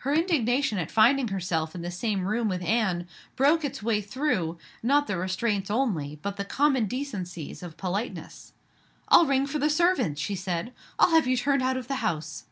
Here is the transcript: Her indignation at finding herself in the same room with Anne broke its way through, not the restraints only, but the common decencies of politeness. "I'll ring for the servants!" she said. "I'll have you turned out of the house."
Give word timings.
Her 0.00 0.12
indignation 0.12 0.76
at 0.76 0.90
finding 0.90 1.28
herself 1.28 1.74
in 1.74 1.80
the 1.80 1.90
same 1.90 2.26
room 2.28 2.50
with 2.50 2.60
Anne 2.60 3.08
broke 3.34 3.64
its 3.64 3.82
way 3.82 4.02
through, 4.02 4.58
not 4.82 5.06
the 5.06 5.16
restraints 5.16 5.70
only, 5.70 6.16
but 6.20 6.36
the 6.36 6.44
common 6.44 6.84
decencies 6.84 7.62
of 7.62 7.78
politeness. 7.78 8.52
"I'll 9.08 9.24
ring 9.24 9.46
for 9.46 9.58
the 9.58 9.70
servants!" 9.70 10.20
she 10.20 10.34
said. 10.34 10.74
"I'll 10.98 11.12
have 11.12 11.26
you 11.26 11.38
turned 11.38 11.62
out 11.62 11.78
of 11.78 11.88
the 11.88 11.94
house." 12.04 12.44